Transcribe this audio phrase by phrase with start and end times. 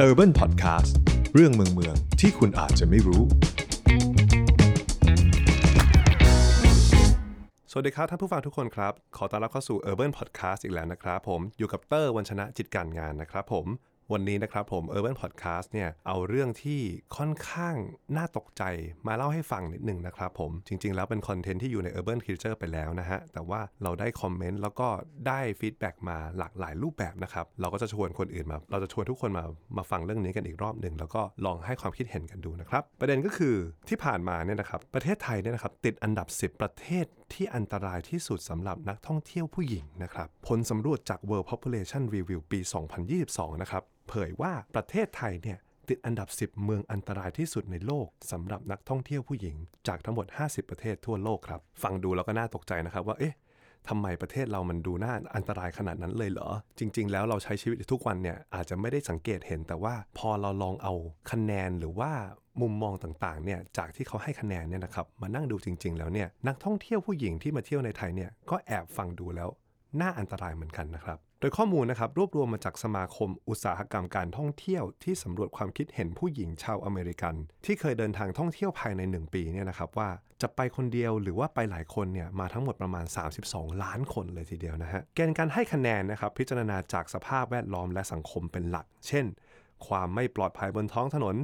[0.00, 0.92] Urban Podcast
[1.34, 3.22] เรื่องเมืองเมืองที่คุณอาจจะไม่รู้
[7.70, 13.66] สวัสดีครับท่านผู้ฟังทุกคนครับ ขอต้อนรับเข้าสู่ Urban Podcast อีกแล้วนะครับผม อยู่กับเตอร์วันชนะจิตการงานนะครับผม
[14.12, 16.80] วันนี้นะครับผม Urban Podcast เนี่ยเอาเรื่องที่
[17.16, 17.74] ค่อนข้าง
[18.16, 18.62] น่าตกใจ
[19.06, 24.88] มาเล่าให้ฟังนิดหนึ่งนะครับผมจริง ๆ แล้วเป็นคอนเทนต์ที่อยู่ใน Urban Culture ไปแล้วนะฮะ แต่ว่าเราได้คอมเมนต์แล้วก็
[25.28, 29.44] ได้ feedback มาหลากหลายรูปแบบนะครับ เราก็จะชวนคนอื่นมา เราจะชวนทุกคนมา
[29.76, 33.54] มาฟังเรื่องนี้กันอีกรอบหนึ่งแล้วก็ลองให้ความคิดเห็นกันดูนะครับ ประเด็นก็คือ
[33.88, 42.60] ที่ผ่านมาเนี่ยนะครับประเทศไทยเนี่ยนะครับติดอันดับ 10 ประเทศ ที่อันตรายที่สุดสำหรับนักท่องเที่ยวผู้หญิงนะครับ ผลสำรวจจาก World Population Review ปี
[43.10, 45.58] 2022 นะครับ เผยว่าประเทศไทยเนี่ย
[45.88, 49.56] ติดอันดับ 10 เมืองอันตรายที่สุดในโลกสำหรับนักท่องเที่ยวผู้หญิง
[49.88, 53.34] จากทั้งหมด 50 ประเทศทั่วโลกครับ ฟังดูแล้วก็น่าตกใจนะครับว่าเอ๊ะ
[53.88, 60.94] ทำไมประเทศเรามันดูน่าอันตรายขนาดนั้นเลยเหรอ จริง ๆ แล้วเราใช้ชีวิตทุกวันเนี่ยอาจจะไม่ได้สังเกตเห็นแต่ว่าพอเราลองเอา
[61.30, 62.12] คะแนนหรือว่า
[62.60, 69.48] มุมมองต่างๆเนี่ยจากที่เขาให้คะแนนเนี่ยนะครับมานั่งดูจริง ๆ แล้วเนี่ยนักท่องเที่ยวผู้หญิงที่มาเที่ยวในไทยเนี่ยก็แอบฟังดูแล้ว
[70.00, 80.08] น่าอันตรายเหมือนกันนะครับ โดยข้อมูลนะครับรวบรวมมาจากสมาคมอุตสาหกรรมการท่องเที่ยวที่สำรวจความคิดเห็นผู้หญิงชาวอเมริกัน ที่เคยเดินทางท่องเที่ยวภายใน 1 ปีเนี่ยนะครับว่า
[80.42, 83.04] จะไปคนเดียวหรือว่าไปหลายคนเนี่ยมาทั้งหมดประมาณ
[83.44, 89.24] 32 ล้านคนเลยทีเดียวนะฮะเกณฑ์การให้คะแนนนะครับพิจารณาจากสภาพแวดล้อมและสังคมเป็นหลัก เช่น
[89.86, 91.36] ความไม่ปลอดภัยบนท้องถนน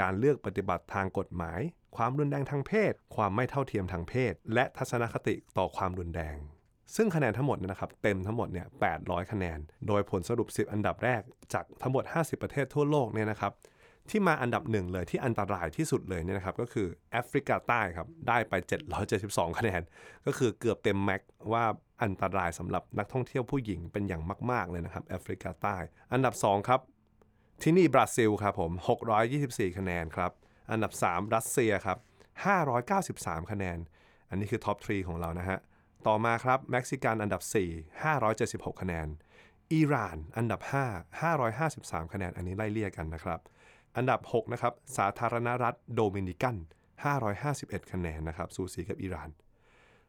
[0.00, 1.60] การเลือกปฏิบัติทางกฎหมาย
[1.96, 6.36] ความรุนแรงทางเพศ ความไม่เท่าเทียมทางเพศ และทัศนคติต่อความรุนแรง
[6.96, 8.66] ซึ่งคะแนนทั้งหมดเนยนะครับเต็มทั้งหมดเนี่ย
[8.98, 13.52] 800 คะแนน โดยผลสรุป 10 อันดับแรกจากทั้งหมด 50 ประเทศทั่วโลกเนี่ยนะครับ
[14.10, 18.52] ที่มาอันดับหนึ่งเลยที่อันตรายที่สุดเลยเนี่ยนะครับก็คือแอฟริกาใต้ครับได้ไป
[19.06, 19.80] 772 คะแนน
[20.26, 21.64] ก็คือเกือบเต็ม max ว่า
[22.02, 25.76] อันตรายสำหรับนักท่องเที่ยวผู้หญิงเป็นอย่างมาก ๆ เลยนะครับแอฟริกาใต้
[26.12, 26.80] อันดับ 2 ครับ
[27.64, 28.72] ที่นี่บราซิลครับผม
[29.24, 30.32] 624 คะแนนครับ
[30.70, 31.98] อันดับ 3 รัสเซียครับ
[32.74, 33.78] 593 คะแนน
[34.28, 35.58] อันนี้คือ top 3ของเรานะฮะ
[36.06, 39.08] ต่อมาครับเม็กซิกันอันดับ 4 576 คะแนน
[39.72, 41.20] อิหร่านอันดับ 5
[41.62, 43.40] 553 คะแนน อันนี้ไล่เลี่ยกันนะครับ
[43.96, 46.56] อันดับ 6 นะครับ สาธารณรัฐโดมินิกัน
[47.24, 49.30] 551 คะแนนนะครับ สูสีกับอิหร่าน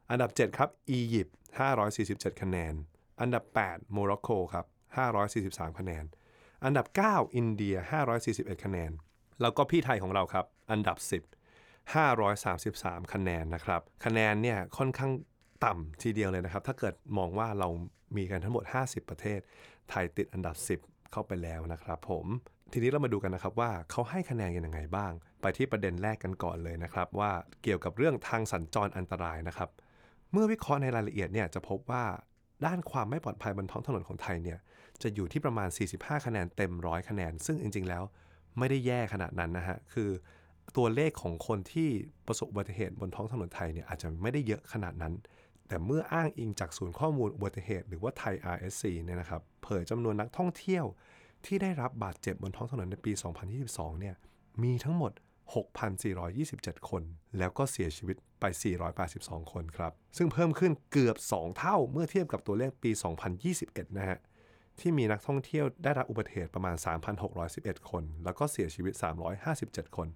[0.10, 1.36] อันดับ 7 ครับ อียิปต์
[1.88, 2.74] 547 คะแนน
[3.22, 4.66] อันดับ 8 โมร็อกโกครับ
[5.22, 6.06] 543 คะแนน
[6.66, 7.76] อันดับ 9 อินเดีย
[8.20, 8.92] 541 คะแนน
[9.42, 11.24] แล้วก็พี่ไทยของเราครับ อันดับ 10
[11.94, 15.12] 533 คะแนนนะครับ คะแนนเนี่ยค่อนข้าง
[15.66, 17.68] ต่ำทีเดียวเลยนะครับ ถ้าเกิดมองว่าเรา
[18.18, 19.40] มีกันทั้งหมด 50 ประเทศ
[19.90, 22.26] ไทยติดอันดับ 10 เข้าไปแล้วนะครับผม
[22.74, 25.12] ทีนี้เรามาดูกันนะครับว่าเขาให้คะแนนกันยังไงบ้าง
[25.42, 27.32] ไปที่ประเด็นแรกกันก่อนเลยนะครับ ว่า
[27.64, 29.70] เกี่ยวกับเรื่องทางสัญจรอันตรายนะครับ
[30.32, 32.04] เมื่อวิเคราะห์ในรายละเอียดเนี่ยจะพบว่า
[32.66, 34.60] ด้านความไม่ปลอดภัยบนท้องถนนของไทยเนี่ย
[35.04, 38.04] จะอยู่ที่ประมาณ 45 คะแนนเต็มร้อยคะแนน ซึ่งจริง ๆ แล้ว
[38.58, 40.10] ไม่ได้แย่ขนาดนั้นนะฮะ คือ
[40.78, 41.90] ตัวเลขของคนที่
[42.28, 45.14] ประสบอุบัติเหตุบนท้องถนนไทยเนี่ยอาจจะไม่ได้เยอะขนาดนั้น
[45.68, 50.86] แต่เมื่ออ้างอิงจากศูนย์ข้อมูลอุบัติเหตุหรือว่าไทย RSC เนี่ยนะครับเผยจำนวนนักท่องเที่ยว
[51.46, 53.12] ที่ได้รับบาดเจ็บบนท้องถนนในปี
[53.56, 54.16] 2022 เนี่ย
[54.64, 55.12] มีทั้งหมด
[56.02, 57.04] 6,427 คน
[57.38, 58.44] แล้วก็เสียชีวิตไป
[58.98, 62.92] 482 คนครับ ซึ่งเพิ่มขึ้นเกือบ 2 เท่าเมื่อเทียบกับตัวเลขปี
[63.44, 64.20] 2021 นะฮะ
[64.80, 66.76] ที่มีนักท่องเที่ยวได้รับอุบัติเหตุประมาณ
[67.34, 68.94] 3,611 คน แล้วก็เสียชีวิต
[69.46, 70.08] 357 คน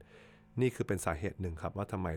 [0.62, 2.08] นี่คือเป็นสาเหตุหนึ่งครับว่าทำไม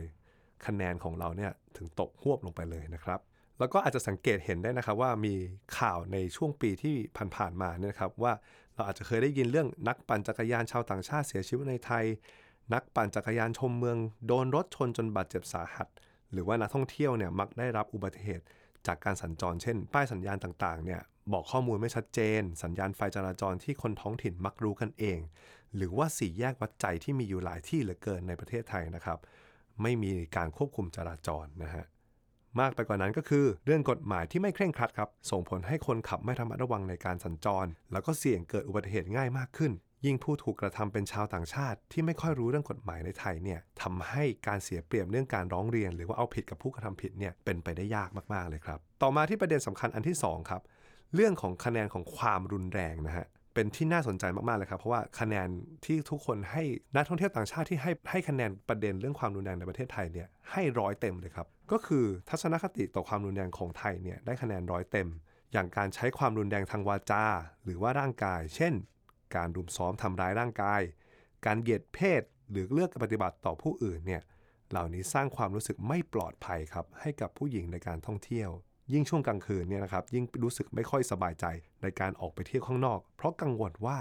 [0.66, 3.20] คะแนนของเราเนี่ยถึงตกหวบลงไปเลยนะครับ
[3.58, 5.34] แล้วก็อาจจะสังเกตเห็นได้นะครับว่ามี
[5.78, 6.96] ข่าวในช่วงปีที่
[7.36, 8.32] ผ่านๆมาเนี่ยครับว่า
[8.74, 12.04] เราอาจจะเคยได้ยินเรื่องนักปั่นจักรยานชาวต่างชาติเสียชีวิตในไทย
[12.74, 15.88] นักปั่นจักรยานชมเมือง โดนรถชนจนบาดเจ็บสาหัส
[16.32, 18.44] หรือว่านักท่องเที่ยวเนี่ยมักได้รับอุบัติเหตุ
[18.86, 21.00] จากการสัญจรเช่น ป้ายสัญญาณต่างๆเนี่ย
[21.32, 25.18] บอกข้อมูลไม่ชัดเจน สัญญาณไฟจราจรที่คนท้องถิ่นมักรู้กันเอง
[25.76, 29.18] หรือว่าสี่แยกวัดใจที่มีอยู่หลายที่เหลือเกินในประเทศไทยนะครับ
[29.82, 31.84] ไม่มีการควบคุมจราจรนะฮะ
[32.60, 39.72] มากไปกว่านั้นก็คือเรื่องกฎหมายที่ไม่เคร่งครัดครับ ส่งผลให้คนขับไม่ระมัดระวังในการสัญจร แล้วก็เสี่ยงเกิดอุบัติเหตุง่ายมากขึ้น
[40.06, 50.62] ยิ่งผู้ถูกกระทำเป็นชาวต่างชาติ ที่ไม่ค่อยรู้เรื่องกฎหมายในไทยเนี่ยทำให้การเสียเปรียบเรื่องการร้องเรียน หรือว่าเอาผิดกับผู้กระทำผิดเนี่ยเป็นไปได้ยากมากๆเลยครับ ต่อมาที่ประเด็นสำคัญอันที่สองครับ
[51.14, 55.48] เรื่องของคะแนนของความรุนแรงนะฮะเป็นที่น่าสนใจมากๆเลยครับเพราะว่าคะแนน
[55.84, 56.62] ที่ทุกคนให้
[56.96, 65.08] นักท่องเที่ยวต่างชาติที่ให้ให้คะแนนประเด็นเรื่องความรุนแรงในประเทศไทยเนี่ยให้ร้อยเต็มเลยครับก็คือทัศนคติต่อความรุนแรงของไทยเนี่ยได้คะแนนร้อยเต็ม
[65.52, 67.24] อย่างการใช้ความรุนแรงทางวาจา
[67.64, 68.74] หรือว่าร่างกาย เช่น
[69.36, 70.80] การรุมซ้อมทำร้ายร่างกาย
[71.46, 74.22] การเหยียดเพศหรือเลือกปฏิบัติต่อผู้อื่นเนี่ย
[74.70, 78.50] เหล่านี้สร้างความรู้สึกไม่ปลอดภัยครับให้กับผู้หญิงในการท่องเที่ยว
[78.92, 81.44] ยิ่งช่วงกลางคืนเนี่ยนะครับยิ่งรู้สึกไม่ค่อยสบายใจ
[81.82, 83.98] ในการออกไปเที่ยวข้างนอก เพราะกังวลว่า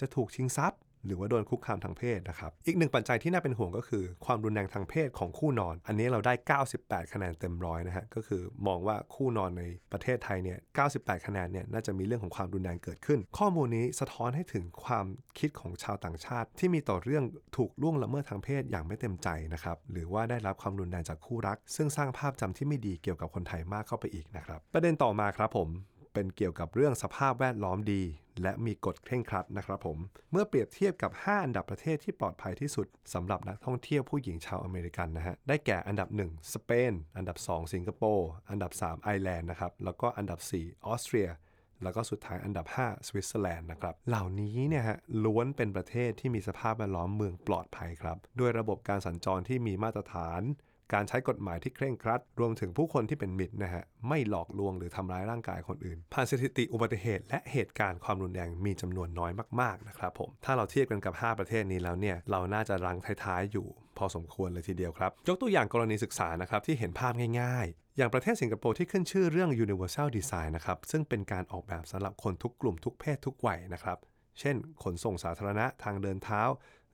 [0.00, 6.34] จะถูกชิงทรัพย์ หรือว่าโดนคุกคามทางเพศนะครับ อีกหนึ่งปัจจัยที่น่าเป็นห่วงก็คือ ความรุนแรงทางเพศของคู่นอน อันนี้เราได้
[6.72, 9.62] 98 คะแนนเต็มร้อยนะฮะ ก็คือมองว่าคู่นอนใน
[9.92, 10.58] ประเทศไทยเนี่ย
[10.92, 15.06] 98 คะแนนเนี่ย น่าจะมีเรื่องของความรุนแรงเกิดขึ้น ข้อมูลนี้สะท้อนให้ถึงความ
[15.38, 17.24] คิดของชาวต่างชาติ ที่มีต่อเรื่อง
[17.56, 25.68] ถูกล่วงละเมิดทางเพศอย่างไม่เต็มใจนะครับ หรือว่าได้รับความรุนแรงจากคู่รัก ซึ่งสร้างภาพจำที่ไม่ดีเกี่ยวกับคนไทยมากเข้าไปอีกนะครับ ประเด็นต่อมาครับผม
[26.18, 28.02] เป็นเกี่ยวกับเรื่องสภาพแวดล้อมดี
[28.42, 29.98] และมีกฎเคร่งครัดนะครับผม
[30.30, 41.28] เมื่อเปรียบเทียบกับ 5 อันดับประเทศที่ปลอดภัยที่สุดสำหรับนักท่องเที่ยวผู้หญิงชาวอเมริกันนะฮะ ได้แก่อันดับ 1 สเปน อันดับ 2 สิงคโปร์ อันดับ 3 ไอร์แลนด์นะครับ แล้วก็อันดับ 4 ออสเตรีย
[41.82, 50.42] แล้วก็สุดท้ายอันดับ 5 สวิตเซอร์แลนด์นะครับ เหล่านี้เนี่ยฮะล้วนเป็นประเทศที่มีสภาพแวดล้อมเมืองปลอดภัยครับ ด้วยระบบการสัญจรที่มีมาตรฐาน
[50.92, 63.66] การใช้กฎหมายที่เคร่งครัด รวมถึงผู้คนที่เป็นมิตรนะฮะไม่หลอกลวงหรือทำร้ายร่างกายคนอื่น ผ่านสถิติอุบัติเหตุ และเหตุการณ์ความรุนแรงมีจำนวนน้อยมากๆนะครับผมถ้าเราเทียบกันกับ 5 ประเทศนี้แล้วเนี่ยเราน่าจะรังท้ายๆอยู่
[63.98, 73.98] พอสมควรเลยทีเดียวครับ ยกตัวอย่างกรณีศึกษานะครับที่เห็นภาพง่ายๆอย่างประเทศสิงคโปร์ที่ขึ้นชื่อเรื่อง universal design นะครับ ซึ่งเป็นการออกแบบสำหรับคนทุกกลุ่มทุกเพศทุกวัยนะครับ
[74.40, 76.42] เช่น ขนส่งสาธารณะทางเดินเท้า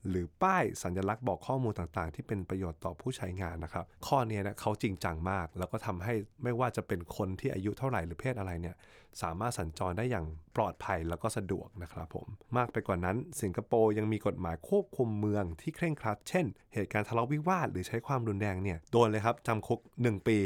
[0.08, 8.76] หรือป้ายสัญลักษณ์บอกข้อมูลต่างๆ ที่เป็นประโยชน์ต่อผู้ใช้งานนะครับ ข้อนี้นะเขาจริงจังมาก แล้วก็ทำให้ไม่ว่าจะเป็นคนที่อายุเท่าไหร่หรือเพศอะไรเนี่ย
[9.22, 20.38] สามารถสัญจรได้อย่างปลอดภัยแล้วก็สะดวกนะครับผม มากไปกว่านั้นสิงคโปร์ยังมีกฎหมายควบคุมเมืองที่เคร่งครัด เช่น เหตุการณ์ทะเลาะวิวาทหรือใช้ความรุนแรงเนี่ยโดนเลยครับจำคุก 1 ปี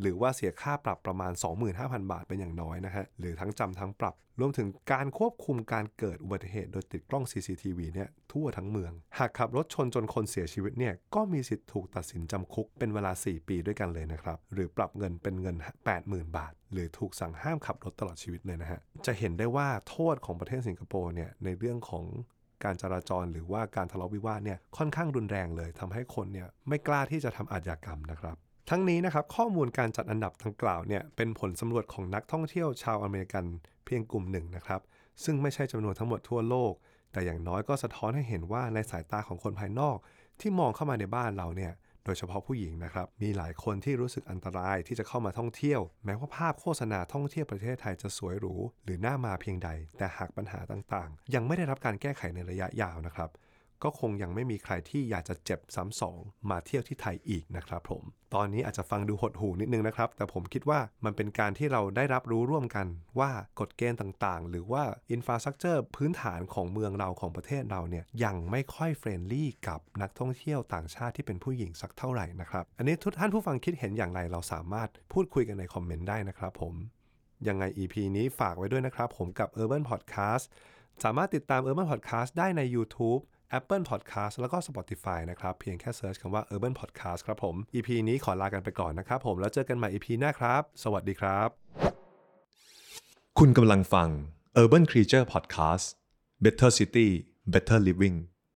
[0.00, 1.32] หรือว่าเสียค่าปรับประมาณ
[1.72, 15.56] 25,000 บาทเป็นอย่างน้อยนะฮะหรือทั้งจำทั้งปรับ รวมถึงการควบคุมการเกิดอุบัติเหตุโดยติดกล้อง CCTV เนี่ยทั่วทั้งเมือง หากขับรถชนจนคนเสียชีวิตเนี่ยก็มีสิทธิ์ถูกตัดสินจำคุกเป็นเวลา 4 ปีด้วยกันเลยนะครับหรือปรับเงินเป็นเงิน
[15.96, 22.04] 80,000 บาท หรือถูกสั่งห้ามขับรถตลอดชีวิตเลยนะฮะจะเห็นได้ว่าโทษของประเทศสิงคโปร์เนี่ยในเรื่องของ
[22.64, 28.36] การจราจรหรือว่าการทะเลาะวิวาทเนี่ยค่อนข้างรุนแรงเลยทำให้คนเนี่ยไม่กล้าที่จะทำอาชญากรรมนะครับ
[28.72, 33.44] ทั้งนี้นะครับข้อมูลการจัดอันดับดังกล่าวเนี่ยเป็นผลสำรวจของนักท่องเที่ยวชาวอเมริกัน
[33.84, 34.80] เพียงกลุ่มหนึ่งนะครับ
[35.24, 36.72] ซึ่งไม่ใช่จำนวนทั้งหมดทั่วโลก
[37.12, 39.96] แต่อย่างน้อยก็สะท้อนให้เห็นว่าในสายตาของคนภายนอก
[40.40, 41.72] ที่มองเข้ามาในบ้านเราเนี่ย
[42.04, 48.54] โดยเฉพาะผู้หญิงนะครับมีหลายคนที่รู้สึกอันตรายที่จะเข้ามาท่องเที่ยว แม้ว่าภาพโฆษณาท่องเที่ยวประเทศไทยจะสวยหรู
[48.84, 49.68] หรือน่ามาเพียงใด
[49.98, 53.30] แต่หากปัญหาต่างๆ ยังไม่ได้รับการแก้ไขในระยะยาวนะครับ
[53.82, 56.18] ก็คงยังไม่มีใครที่อยากจะเจ็บซ้ำสอง
[56.50, 58.02] มาเที่ยวที่ไทยอีกนะครับผม
[58.34, 62.86] ตอนนี้อาจจะฟังดูหดหู่นิดนึงนะครับ แต่ผมคิดว่ามันเป็นการที่เราได้รับรู้ร่วมกัน
[63.18, 63.30] ว่า
[63.60, 76.74] กฎเกณฑ์ต่างๆ หรือว่า infrastructure พื้นฐานของเมืองเราของประเทศเราเนี่ยยังไม่ค่อย friendly กับนักท่องเที่ยวต่างชาติที่เป็นผู้หญิงสักเท่าไหร่นะครับ อันนี้ทุกท่านผู้ฟังคิดเห็นอย่างไรเราสามารถพูดคุยกันในคอมเมนต์ได้นะครับผม
[77.48, 80.44] ยังไง EP นี้ฝากไว้ด้วยนะครับ ผมกับ Urban Podcast
[81.04, 83.20] สามารถติดตาม Urban Podcast ได้ใน YouTube
[83.56, 91.48] Apple Podcast แล้วก็ Spotify นะครับ เพียงแค่เซิร์ชคำว่า Urban Podcast ครับผม EP นี้ขอลากันไปก่อนนะครับผม แล้วเจอกันใหม่ EP หน้าครับ สวัสดีครับ
[93.38, 94.08] คุณกำลังฟัง
[94.60, 95.86] Urban Creature Podcast
[96.44, 97.08] Better City
[97.52, 98.16] Better Living